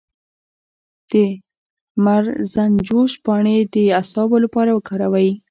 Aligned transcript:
د 1.09 1.13
مرزنجوش 2.05 3.11
پاڼې 3.25 3.57
د 3.73 3.75
اعصابو 3.99 4.37
لپاره 4.45 4.71
وکاروئ 4.73 5.29